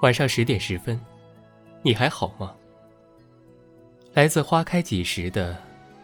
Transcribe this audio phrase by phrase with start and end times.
[0.00, 1.00] 晚上十点十分，
[1.82, 2.54] 你还好吗？
[4.14, 5.60] 来自花开几时的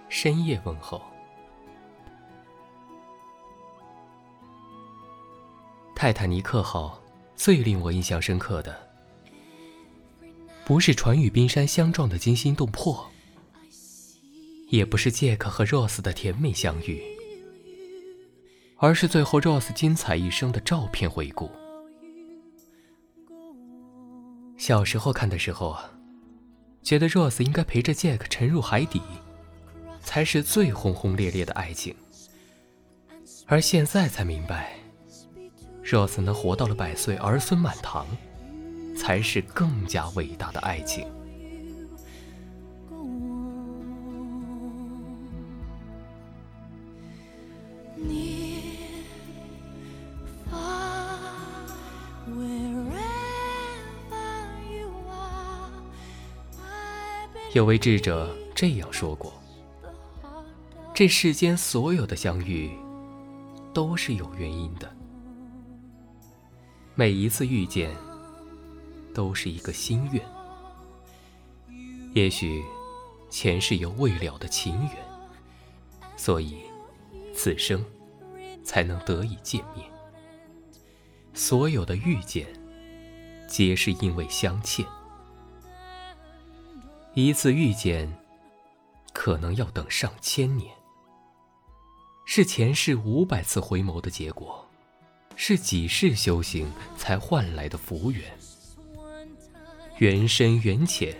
[0.08, 1.00] 深夜问候。
[5.94, 7.00] 泰坦尼克号
[7.36, 8.76] 最令我印象深刻的，
[10.64, 13.08] 不是船与冰山相撞的惊心动魄，
[14.70, 17.00] 也不是杰克和 Rose 的甜美相遇，
[18.78, 21.48] 而是最后 Rose 精彩一生的照片回顾。
[24.66, 25.90] 小时候看的时候啊，
[26.82, 28.98] 觉得 Rose 应该陪着 Jack 沉入海底，
[30.00, 31.94] 才是最轰轰烈烈的爱情。
[33.44, 34.72] 而现在才明白
[35.84, 38.06] ，Rose 能活到了百岁，儿孙满堂，
[38.96, 41.06] 才是更加伟大的爱情。
[57.54, 59.32] 有位智者这样说过
[60.92, 62.68] ：“这世间所有的相遇，
[63.72, 64.92] 都是有原因的。
[66.96, 67.94] 每一次遇见，
[69.14, 70.20] 都是一个心愿。
[72.12, 72.60] 也许，
[73.30, 74.96] 前世有未了的情缘，
[76.16, 76.56] 所以，
[77.32, 77.84] 此生，
[78.64, 79.86] 才能得以见面。
[81.34, 82.48] 所有的遇见，
[83.46, 84.84] 皆是因为相欠。”
[87.16, 88.12] 一次遇见，
[89.12, 90.74] 可能要等上千年。
[92.24, 94.68] 是前世五百次回眸的结果，
[95.36, 96.68] 是几世修行
[96.98, 98.24] 才换来的福缘。
[99.98, 101.16] 缘深缘浅，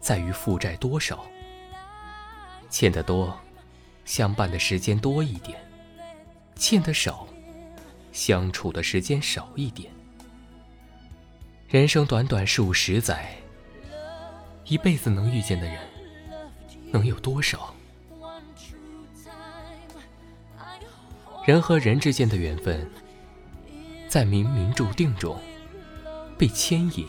[0.00, 1.24] 在于负债多少。
[2.68, 3.38] 欠得多，
[4.04, 5.56] 相伴的时间多一点；
[6.56, 7.28] 欠得少，
[8.10, 9.88] 相处的时间少一点。
[11.68, 13.36] 人生短短数十载。
[14.68, 15.78] 一辈子能遇见的人，
[16.90, 17.72] 能有多少？
[21.44, 22.90] 人和人之间的缘分，
[24.08, 25.40] 在冥冥注定中
[26.36, 27.06] 被牵引，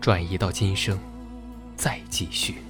[0.00, 0.96] 转移到今生，
[1.76, 2.62] 再继续。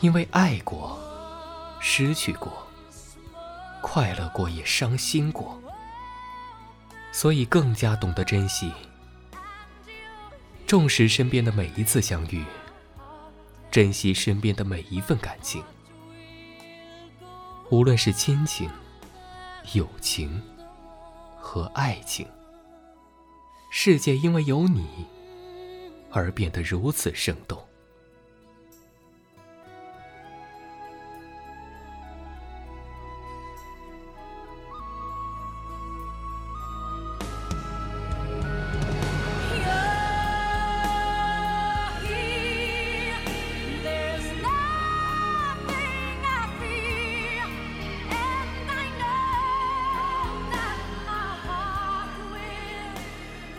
[0.00, 0.96] 因为爱过，
[1.80, 2.66] 失去过，
[3.82, 5.60] 快乐过也伤心过，
[7.10, 8.72] 所以更加懂得珍惜，
[10.68, 12.44] 重视身边的每一次相遇，
[13.72, 15.64] 珍惜身边的每一份感情，
[17.70, 18.70] 无论是亲情、
[19.72, 20.40] 友情
[21.40, 22.24] 和爱情，
[23.72, 24.86] 世界因为有你
[26.12, 27.67] 而变得如此生动。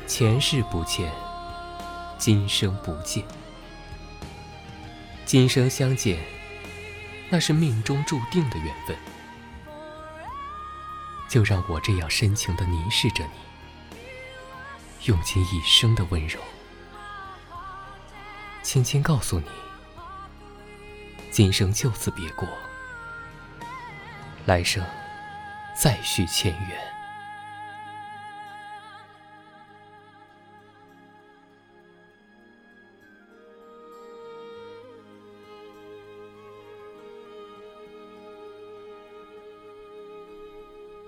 [0.09, 1.13] 前世不欠，
[2.17, 3.23] 今生不见。
[5.23, 6.17] 今生相见，
[7.29, 8.97] 那是命中注定的缘分。
[11.29, 13.99] 就让我这样深情的凝视着你，
[15.05, 16.39] 用尽一生的温柔，
[18.63, 19.45] 轻轻告诉你：
[21.29, 22.49] 今生就此别过，
[24.47, 24.83] 来生
[25.79, 26.98] 再续前缘。